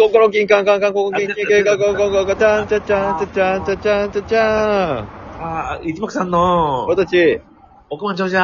[0.00, 4.40] 心キンカンカンカン、ココキンキンキンカンコンコンコンコン、チャンチャチャンチャチャンチャチャンチャチャン。
[4.40, 5.04] あ
[5.72, 7.42] あ、一目さんの、俺たち、え
[7.90, 8.38] 億万長者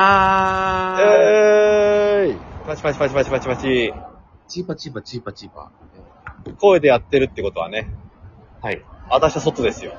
[0.99, 2.37] ーい。
[2.67, 3.95] パチパチパチパチパチパチ。
[4.49, 5.71] チーパチーパチーパチーパ。
[6.59, 7.91] 声でやってるってことはね、
[8.61, 8.83] はい。
[9.09, 9.95] 私は外ですよ。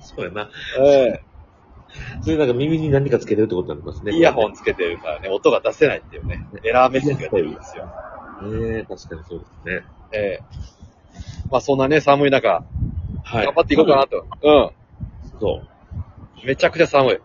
[0.00, 0.50] そうやな。
[0.84, 1.22] え
[2.20, 4.12] それなんか耳に何かつけてるってことになりますね。
[4.12, 7.86] イヤホンつけてるからね、音が出せないっていうね、エラーメッセージが出るんですよ。
[8.42, 9.95] ねえ、確かにそうですね。
[10.12, 10.42] ええ
[11.50, 12.64] まあそんなね、寒い中、は
[13.44, 14.26] 頑張っていこうかなと。
[14.42, 14.70] うん。
[15.40, 15.62] そ
[16.42, 16.46] う。
[16.46, 17.18] めちゃくちゃ寒い。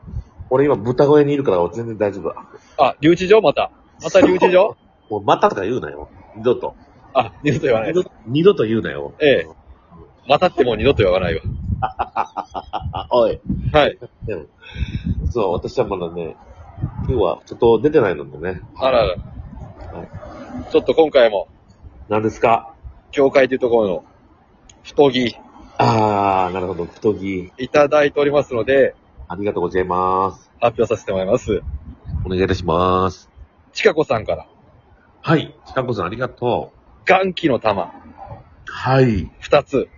[0.50, 2.36] 俺今豚小屋にいるから全然大丈夫だ。
[2.78, 3.42] あ、留置場？
[3.42, 3.72] また。
[4.04, 4.76] また留置場？
[5.10, 6.10] もうまたとか言うなよ。
[6.36, 6.76] 二度と。
[7.14, 8.04] あ、二度と言わない二。
[8.04, 9.14] 度二度と言うなよ。
[9.20, 9.48] ええ
[10.28, 11.42] またってもう二度と言わないわ。
[11.82, 13.40] あ、 おい。
[13.74, 13.98] はい。
[14.26, 14.46] でも、
[15.30, 16.36] そう、私はまだね、
[17.08, 18.62] 今日はちょっと出てないのでね。
[18.78, 19.16] あらら。
[20.72, 21.48] ちょっと今回も、
[22.08, 22.71] 何ですか？
[23.12, 24.04] 教会というところの、
[24.84, 25.36] 太着、
[25.78, 26.86] あー、なるほど。
[26.86, 27.52] 太着。
[27.58, 28.96] いただいておりますので、
[29.28, 30.52] ありがとうございます。
[30.60, 31.62] 発表させてもらいます。
[32.26, 33.30] お願いいたします。
[33.74, 34.48] ちかこさんから、
[35.22, 35.56] はい。
[35.66, 36.72] ちかこさんありがと
[37.06, 37.88] 元気の玉、う。
[38.66, 39.32] はい。
[39.40, 39.90] 二つ、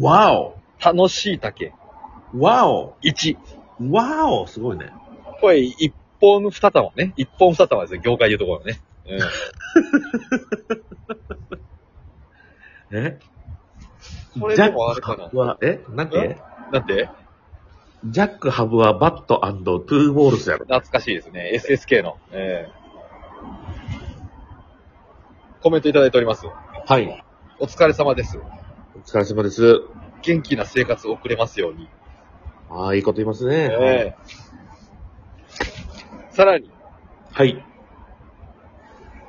[0.00, 1.72] わお楽しい竹、
[2.34, 3.36] わお一。
[3.80, 4.90] わおすごいね。
[5.40, 7.12] これ、一本二玉ね。
[7.16, 8.80] 一本二玉ですよ、業界でいうところのね。
[12.90, 13.18] え？
[14.40, 15.80] これでもあれかな Jack have a、え？
[15.90, 16.16] なんて？
[16.16, 16.72] うん。
[16.72, 17.10] なんて？
[18.04, 20.64] Jack have a bat two balls やろ。
[20.64, 21.52] 懐かしいですね。
[21.54, 22.16] SSK の。
[22.30, 22.72] ええ
[25.60, 26.46] コメントいただいております。
[26.46, 27.24] はい。
[27.58, 28.38] お疲れ様です。
[28.38, 29.82] お疲れ様です。
[30.22, 31.88] 元気な生活を送れますように。
[32.70, 33.68] ああ、いいこと言いますね。
[33.80, 34.16] ええ
[36.30, 36.70] さらに、
[37.32, 37.64] はい。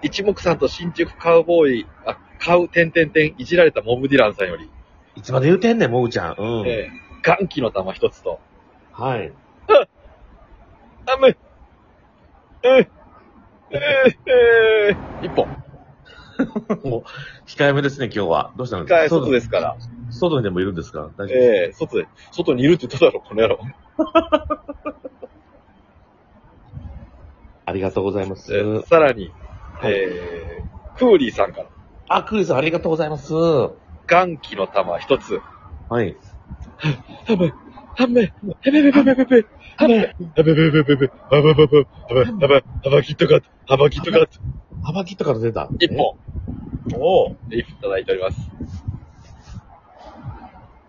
[0.03, 4.69] 一目散と新宿カウボーイ、あ、買う、てんてんてん、いじられたモブディランさんより、
[5.15, 6.35] いつまで言うてんねん、もうちゃん。
[6.37, 6.67] うん。
[6.67, 8.39] ええ元気の玉一つと、
[8.93, 9.33] はい。
[11.05, 11.35] あむ、え
[12.63, 12.87] え
[13.71, 15.47] ええええ一本。
[16.89, 17.03] もう、
[17.45, 18.53] 控えめですね、今日は。
[18.55, 18.95] どうしたんですか？
[19.05, 19.75] 一回外ですから。
[20.09, 21.09] 外にでもいるんですか？
[21.17, 23.59] 大丈夫ええ外で、外にいるって言っただろ、この野郎。
[27.65, 28.55] ありがとうございます。
[28.55, 29.31] ええさらに、
[29.83, 31.67] えー、クーリーさんから、
[32.09, 33.33] あ、クリスありがとうございます。
[34.07, 35.39] 元気の玉一つ。
[35.89, 36.17] はい。
[37.27, 37.53] はめ、
[37.95, 39.45] はめ、へべべべべべべ、
[39.77, 42.61] はめ、はべべべべべべ、はばばば、はば、はば、は
[42.97, 44.39] ばキットカット、はばキットカット、
[44.83, 45.69] 幅切ったから出た。
[45.79, 46.15] 一本、
[46.91, 46.95] え。
[46.95, 47.31] おお。
[47.51, 48.49] いただいております。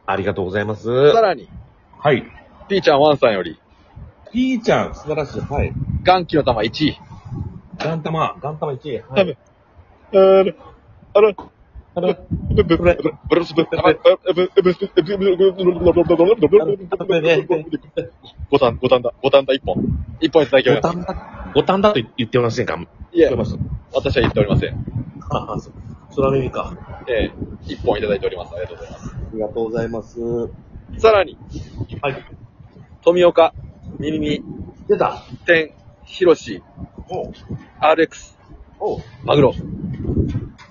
[0.07, 1.13] ありがとうございます。
[1.13, 1.51] さらに、
[1.99, 2.25] はい。
[2.69, 3.61] ピーちゃんワンさんより、
[4.33, 5.41] ピーちゃん、素晴らしい。
[5.41, 5.73] はい。
[6.03, 6.99] 元気の玉1位。
[7.79, 8.99] ガンタマ、ガンタマ1位。
[9.01, 9.37] ははいい。
[10.13, 10.70] あら、あら、あの、ブブブブブルスブブブ
[16.39, 16.63] ブブ
[18.51, 19.75] 五反、五反だ、五反だ一本。
[20.21, 20.99] 一本いただきます。
[21.55, 22.77] 五反だ、と言ってませんか
[23.13, 23.29] いえ
[23.93, 24.75] 私は言っておりません。
[25.31, 25.73] ああ、そう。
[26.15, 26.77] 空耳か。
[27.09, 27.33] ええ、
[27.67, 28.55] 一本いただいております。
[28.55, 29.11] ありがとうございます。
[29.11, 30.19] ありがとうございます。
[30.99, 31.37] さらに、
[32.03, 32.25] はい。
[33.03, 33.53] 富岡、
[33.99, 34.45] ミニミ、
[34.89, 35.25] 出た。
[35.45, 35.73] 天、
[36.05, 36.63] ヒロシ、
[37.09, 37.33] おう
[37.81, 38.39] RX、
[39.25, 39.55] マグロ、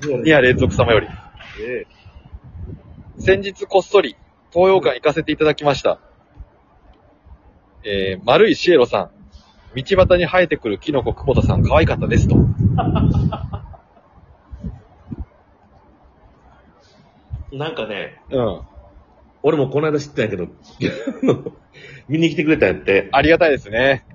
[0.02, 1.08] 2夜連続様より、
[1.62, 1.86] え
[3.18, 4.16] 先日こっそり
[4.52, 6.00] 東洋館行かせていただきました。
[7.84, 9.12] えー、丸いシエロさん、
[9.76, 12.36] 道端に生えてくるキノコ久保田さん可愛かったですと。
[17.52, 18.62] え なんかね、うん。
[19.42, 20.48] 俺もこの間知ったんやけど、
[22.08, 23.10] 見に来てくれたんやって。
[23.12, 24.06] ありがたいですね。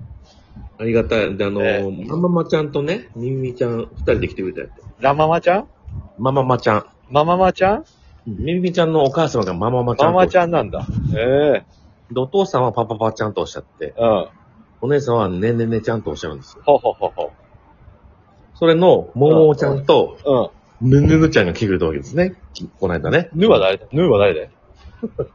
[0.77, 1.35] ありがたい。
[1.37, 4.81] で、あの、えマママちゃんとね、ミミミちゃん、二人で来てくれたんやって。
[4.99, 5.67] ラママちゃん？
[6.17, 6.85] マママちゃん。
[7.09, 7.85] マママちゃん？
[8.27, 10.13] ミミミちゃんのお母様がマママちゃんと。
[10.13, 10.85] ママちゃんなんだ。
[11.15, 11.63] え
[12.11, 14.27] で、お父さんはパパパちゃんとおっしゃって、えうん。
[14.81, 16.63] お姉さんはねねねちゃんとおっしゃるんですよ。
[16.65, 17.31] ほうほうほうほ
[18.55, 20.31] それの、ももちゃんと、う。
[20.83, 20.89] うん。
[20.89, 22.35] ぬぬぬちゃんが来てくれたわけですね。
[22.79, 23.29] この間ね。
[23.33, 23.85] ヌーは誰だ？
[23.91, 24.49] ヌーは誰だよ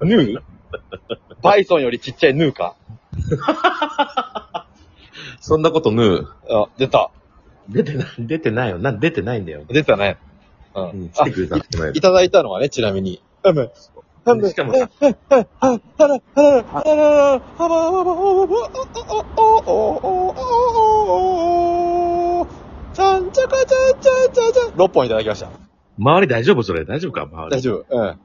[0.00, 0.42] ヌー
[1.42, 2.76] バイソンよりちっちゃいヌーか？
[5.40, 7.10] そんなことぬあ、出た。
[7.68, 8.78] 出てない、出てないよ。
[8.78, 9.64] な、出てないんだよ。
[9.68, 10.18] 出たね。
[10.74, 13.22] ううんん、来てくれたってないいただいたのはね、ちなみに。
[13.44, 13.70] うん。
[14.48, 14.72] しかも。
[14.72, 14.88] さ、
[24.76, 25.48] 6本いただきました。
[25.98, 27.50] 周り大丈夫それ大丈夫か周り。
[27.50, 27.96] 大丈夫。
[27.96, 28.18] うん。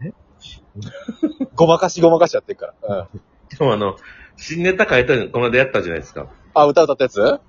[1.56, 3.09] ごまかしごまかしやってるから。
[3.13, 3.21] うん。
[3.57, 3.95] でもあの、
[4.38, 6.27] 新ネタ書いたのこの間やったじゃないですか。
[6.53, 7.27] あ、歌歌ったやつうん。
[7.27, 7.39] うん。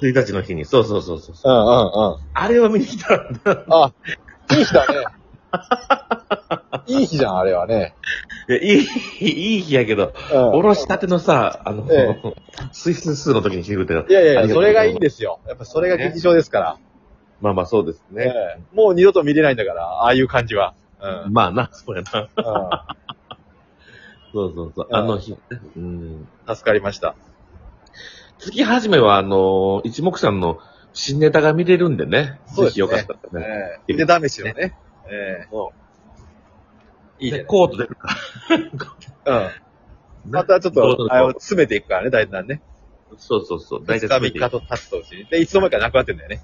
[0.00, 0.64] 1日の日に。
[0.64, 1.34] そうそうそうそう。
[1.34, 2.26] うん。
[2.32, 3.40] あれを見に来たん。
[3.44, 3.64] だ。
[3.68, 3.92] あ、
[4.56, 5.04] いい人だね。
[6.86, 7.94] いい日じゃん、あれはね。
[8.48, 8.86] いや、いい、
[9.20, 12.20] いい日やけど、うんおろしたてのさ、あの、え
[12.72, 15.00] スイス数の時に来てくれたよいやいやいや、それがいいんす。
[15.00, 15.40] ですよ。
[15.46, 16.78] やっぱそれが劇場ですから。
[17.40, 18.24] まあまあそうですね。
[18.24, 20.74] ええもう二度と見れないんだから、ああいう感じは。
[21.00, 21.32] うん。
[21.32, 22.20] まあな、そうやな。
[22.20, 22.28] う
[24.32, 24.86] そうそうそう。
[24.88, 25.36] うんあの日、
[25.76, 26.20] うん。
[26.20, 26.28] ん。
[26.46, 27.14] 助かりました。
[28.38, 30.58] 月始めは、あの、一目散の
[30.92, 32.40] 新ネタが見れるんでね。
[32.46, 33.80] そうですねよかったらね。
[33.88, 34.76] ええ腕試しのね。
[35.08, 35.72] ええそ
[37.18, 37.44] いいねで。
[37.44, 38.16] コート出るか
[39.26, 40.30] うん。
[40.32, 42.62] またちょっと、あの、詰めていくからね、だんだんね。
[43.18, 43.84] そうそうそう。
[43.84, 45.24] 大2体日3日と経つとうちに。
[45.26, 46.40] で、いつの間にかなくなってんだよね。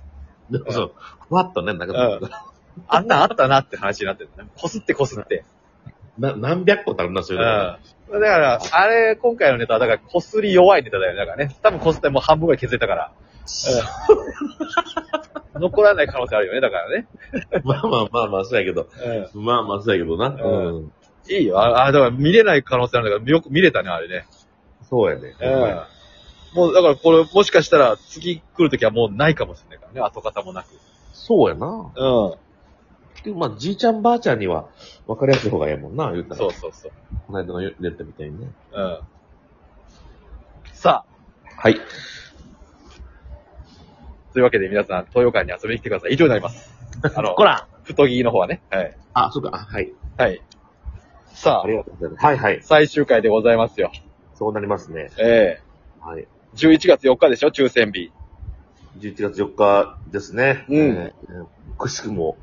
[0.71, 0.93] そう。
[1.29, 2.21] ふわっとね、なんか、
[2.89, 4.49] あんなんあったなって話になってるね。
[4.57, 5.45] こすってこすって。
[6.19, 7.41] な何百個あるな、そうう。
[7.41, 7.79] いうんのが。
[8.13, 11.19] だから、あれ、今回のネタは、だから、こすり弱いネタだよね。
[11.19, 11.57] だからね。
[11.63, 13.13] 多分こすってもう半分ぐらい削れたから。
[15.55, 15.61] うん。
[15.61, 17.07] 残らない可能性あるよね、だからね。
[17.65, 18.89] まあまあまあまあ、そうやけど。
[19.35, 20.29] うまあまあ、そうやけどな。
[20.29, 20.85] ううん。
[20.85, 20.93] ん。
[21.29, 21.59] いいよ。
[21.59, 24.27] あ、あだから見れない可能性あるんだから、よく見れたね、あれね。
[24.89, 25.35] そうやね。
[25.41, 25.83] うん。
[26.57, 30.69] もう、だからこれ、もしかしたら、次来るときはもうないかもしれないからね、跡形もなく。
[31.13, 31.67] そうやな。
[31.95, 32.35] うん。
[33.25, 34.69] でもまあ、じいちゃんばあちゃんには
[35.07, 36.37] 分かりやすい方がええもんな、言うたら。
[36.37, 36.93] そうそうそう。
[37.27, 38.49] この間の言ったみたいにね。
[38.73, 38.99] うん。
[40.73, 41.05] さ
[41.57, 41.81] はい。
[44.37, 46.13] あ、というわけで皆さん、東洋館に遊びに来てください。
[46.15, 46.75] 以上になります。
[47.15, 48.63] あの こ、ら太着の方はね。
[48.71, 48.97] はい。
[49.15, 49.93] あ、そうか、あはい。
[50.19, 50.43] はい。
[51.29, 52.25] さありがとうございます。
[52.25, 52.59] はいはい。
[52.63, 53.93] 最終回でございますよ。
[54.35, 55.11] そうなりますね。
[55.19, 55.63] ええ
[56.01, 56.27] はい。
[56.55, 58.13] 11月4日でしょ、抽選日。
[58.99, 60.65] 11月4日ですね。
[60.69, 61.47] うんえー
[61.79, 62.39] くしくも、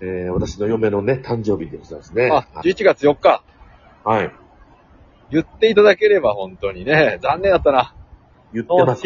[0.00, 2.28] えー私の嫁のね、誕生日でございますね。
[2.32, 3.44] あ、11月4日。
[4.04, 4.32] はい。
[5.30, 7.18] 言っていただければ本当にね。
[7.22, 7.94] 残念だったな。
[8.52, 9.02] 言ってます。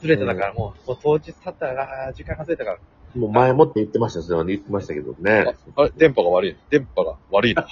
[0.00, 2.78] ずれてたから、もう、当日経ったら、あー時間がずれたから。
[3.14, 5.54] もう前もって言ってました、それはね言ってましたけどね。
[5.76, 6.56] ああれ、電波が悪い。
[6.70, 7.66] 電波が悪いな。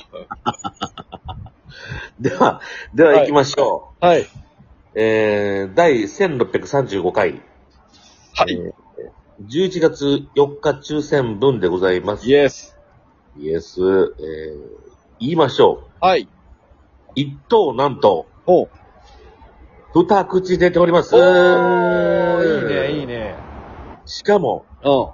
[2.21, 2.61] では、
[2.95, 4.05] では行きましょう。
[4.05, 4.27] はい。
[4.95, 7.43] えー、第1635回。
[8.35, 8.53] はい。
[8.53, 8.75] えー
[9.47, 12.29] 11月4日抽選分でございます。
[12.29, 12.77] イエス。
[13.39, 13.81] イエス。
[13.81, 14.11] えー、
[15.21, 16.05] 言いましょう。
[16.05, 16.29] はい。
[17.15, 18.69] 一等なんと、おう。
[20.05, 21.17] 二口出ております。
[21.17, 23.35] いいね、いいね。
[24.05, 25.09] しかも、うん。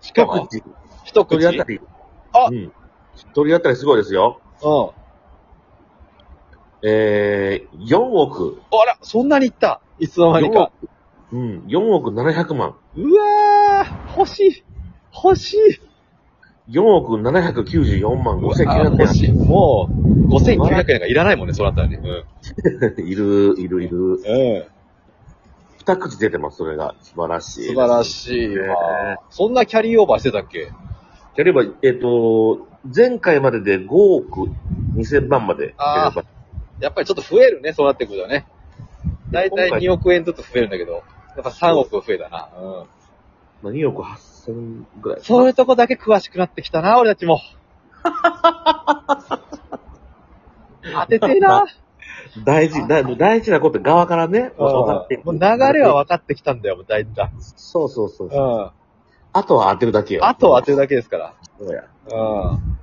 [0.00, 0.62] 一口。
[1.04, 1.36] 一口？
[1.36, 1.80] 一人当たり。
[2.32, 2.72] あうん。
[3.16, 4.40] 一人当たりすごいですよ。
[4.62, 4.92] う
[6.86, 6.88] ん。
[6.88, 8.60] えー、4億。
[8.70, 9.80] あら、そんなにいった？
[9.98, 10.70] いつの間にか。
[11.32, 12.74] うん、4億700万。
[12.96, 14.64] うわー、欲しい。
[15.12, 15.58] 欲しい。
[16.70, 19.32] 4億794万あ5900欲しい。
[19.32, 22.00] もう、5900円がいらないもんね、そうなったらね。
[22.98, 23.00] 円。
[23.06, 24.07] いる、いる、いる。
[25.88, 26.94] 二口出てます、それが。
[27.00, 27.68] 素晴らしい。
[27.68, 28.76] 素晴らしいねわ。
[29.30, 30.70] そんなキャリーオーバーしてたっけ？
[31.36, 34.50] やれば、えっ、と、前回までで5億
[34.96, 35.74] 2000万まで。
[36.80, 38.46] やっぱりちょっと増えるね、そうなってくるとね。
[39.30, 40.98] だいたい今回2億円ずつ増えるんだけど、や
[41.40, 42.50] っぱ3億増えたな。
[42.56, 42.86] うん。
[43.62, 45.20] まあ、2億8000ぐらい。
[45.22, 47.40] そういうとこだけ詳しくなってきたな、俺たちも。
[50.82, 51.64] 当ててえな。
[52.44, 55.40] 大事、だ大事なこと側からね、うん分かってもう流
[55.72, 57.30] れは分かってきたんだよ、もう大体。
[57.56, 58.58] そうそうそううそう。
[58.66, 58.70] ん。
[59.32, 60.26] あとは当てるだけよ。
[60.26, 61.34] あとは当てるだけですから。
[61.58, 61.84] そうや。
[62.10, 62.14] う
[62.56, 62.78] ん。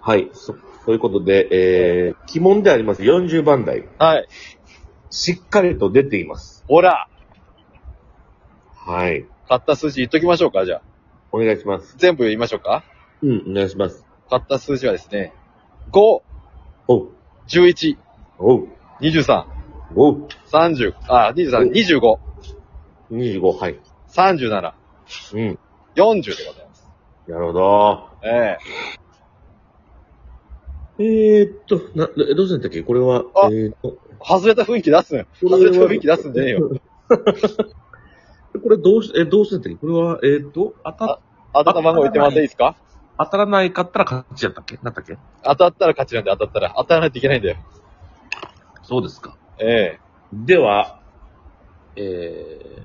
[0.00, 0.30] はい。
[0.32, 3.84] そ、ということで、えー、鬼門であります40番台。
[3.98, 4.28] はい。
[5.10, 6.64] しっかりと出ています。
[6.68, 7.08] ほら、
[8.74, 9.26] はい。
[9.48, 10.82] 買った数字言っときましょうか、じゃあ。
[11.30, 11.94] お願いします。
[11.98, 12.82] 全部言いましょうか？
[13.22, 14.04] うん、お願いします。
[14.28, 15.32] 買った数字はですね、
[15.92, 16.22] 5、お
[16.88, 17.08] う、
[17.48, 17.96] 11、
[18.44, 18.68] おう、
[19.00, 19.44] 23、
[19.94, 22.18] おう、30、あ、23、25、
[23.12, 23.78] 25、はい。
[24.08, 24.72] 37、
[25.34, 25.58] うん。
[25.94, 26.90] 40でございます。
[27.28, 28.08] なるほど。
[28.24, 28.56] え
[30.98, 32.82] ええーっと、な、えどうするんだっけ？
[32.82, 35.26] これは、あえーっと、外れた雰囲気出すね。
[35.40, 36.70] 外れた雰囲気出すんじゃねえよ。
[38.62, 39.78] これどうし、え、どうするんだっけ？
[39.78, 41.20] これは、えーっと、当た、
[41.54, 42.76] 当たった番号言ってもらっていいですか？
[43.18, 44.78] 当たらないかったら勝ちやったっけ？
[44.82, 45.16] なんだっけ？
[45.44, 46.74] 当たったら勝ちなんで当たったら。
[46.76, 47.56] 当たらないといけないんだよ。
[48.82, 49.36] そうですか。
[49.58, 50.00] ええ
[50.32, 51.00] では、
[51.96, 52.84] えー、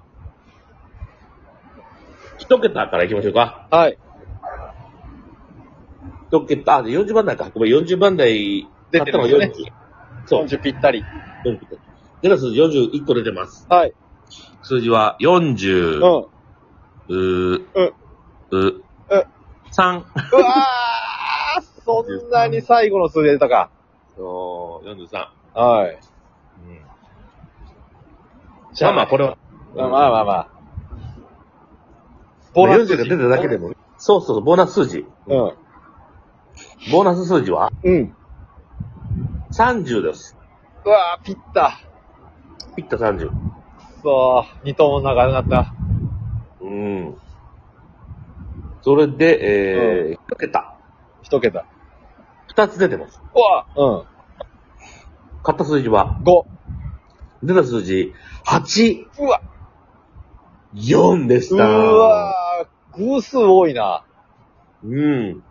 [2.37, 3.67] 一桁からいきましょうか。
[3.71, 3.97] はい。
[6.27, 7.49] 一桁、あ、で40番台か。
[7.53, 8.67] ごめん、40番台。
[8.91, 9.73] 出てるんですよね買ったのが40。
[10.27, 10.45] そう。
[10.45, 11.03] 40ぴったり。
[11.45, 11.75] 40桁。
[12.21, 13.65] では数字41個出てます。
[13.69, 13.93] はい。
[14.61, 15.99] 数字は40、うん。
[15.99, 16.25] うわ
[17.07, 17.93] うー、うん
[18.51, 18.83] う、
[19.71, 20.01] 3。
[20.01, 20.03] ー
[21.85, 23.69] そんなに最後の数字出たか。
[24.17, 25.36] そう、43。
[25.61, 25.99] はい。
[26.67, 26.79] うん。
[28.73, 29.37] じゃあまあまあ、これは。
[29.75, 30.49] まあまあまあまあ。
[32.53, 33.73] ボーナス数字数字が出ただけでも。
[33.97, 34.99] そうそう、ボーナス数字。
[34.99, 35.05] うん。
[36.91, 37.71] ボーナス数字は？
[37.83, 38.15] うん。
[39.51, 40.37] 30です。
[40.85, 41.79] うわー、ピッタ。
[42.75, 43.31] ピッタ30。
[44.03, 45.73] そう、二頭も長くなった。
[46.61, 47.17] うん。
[48.81, 50.75] それで、えー、一桁。
[51.23, 51.65] 一桁。
[52.47, 53.19] 二つ出てます。
[53.33, 54.16] うわうん。
[55.47, 56.43] 買った数字は、5。
[57.41, 58.13] 出た数字、
[58.45, 59.41] 8、うわ
[60.75, 61.69] 4でしうた。
[61.69, 64.03] わー、偶数多いな。
[64.83, 65.43] うん。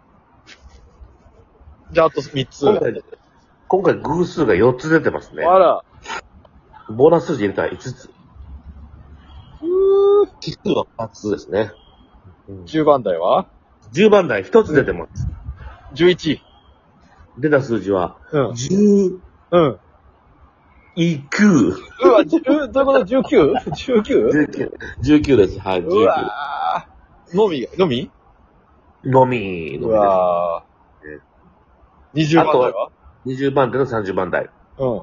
[1.92, 2.60] じゃあ、あと3つ。
[2.60, 3.02] 今回、
[3.68, 5.46] 今回偶数が4つ出てますね。
[5.46, 5.82] あら。
[6.90, 8.10] ボーナス数字入れたら5つ。
[10.40, 11.70] 奇数は2つですね。
[12.50, 13.46] 10番台は
[13.94, 15.26] ？10番台1つ出てます。
[15.94, 16.40] ?11。
[17.38, 18.50] 出た数字は、うん。
[18.50, 19.20] 10、
[19.52, 19.80] うん。
[20.96, 23.52] いく、うわ、10どういうこと ?19?19?
[24.32, 24.72] 19、
[25.02, 25.60] 19です。
[25.60, 26.04] はい、う19。
[26.06, 27.36] わー。
[27.36, 28.10] のみ、のみ？
[29.04, 32.14] のみ、うのみわー。
[32.14, 32.90] 20番台は？
[33.26, 33.44] です。
[33.44, 34.48] 20番台と30番台。
[34.78, 35.02] うん。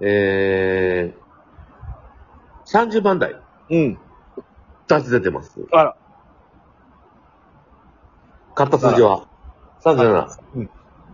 [0.00, 3.98] えー、30番台、うん。
[4.88, 5.58] 2つ出てます。
[5.72, 5.96] あら。
[8.54, 9.26] 買った数字は、
[9.82, 10.38] 37。
[10.56, 10.70] うん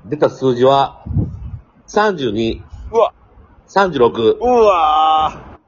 [0.06, 1.04] 出た数字は、
[1.86, 3.12] 32、うわ。
[3.70, 5.58] 36うわ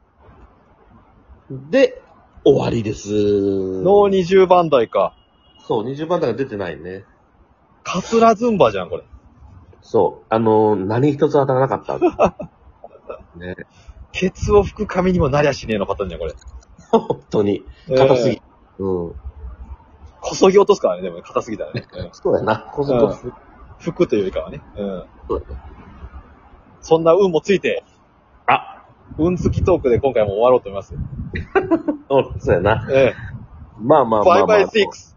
[1.71, 2.03] で、
[2.45, 3.11] 終わりです。
[3.11, 3.83] ー。
[3.83, 5.15] の20番台か。
[5.69, 7.05] そう、20番台が出てないね。
[7.85, 9.05] カスラズンバじゃん、これ。
[9.83, 10.27] そう。
[10.31, 12.01] あのー何一つ当たらなかった。
[13.39, 13.55] ね。
[14.11, 16.35] ケツを拭く髪にもなりゃしねえのパターンじゃん、これ。
[16.91, 17.65] 本当に。
[17.89, 18.43] 硬すぎ。
[18.79, 19.15] うん。
[20.21, 21.87] こそぎ落とすからね、でも硬すぎたらね。
[21.93, 22.69] うんそうやな。
[22.73, 23.29] こそこそ。
[23.79, 24.61] 拭くというよりかはね。
[24.77, 25.05] うん。
[25.29, 25.61] そうだね
[26.81, 27.85] そんな運もついて、
[28.47, 28.85] あ、
[29.19, 30.95] 運付きトークで今回も終わろうと思います。
[32.11, 32.87] うんそうやな。
[32.91, 33.15] ええ。
[33.79, 34.47] まあまあまあまあ。
[34.47, 35.12] バイバイシックス。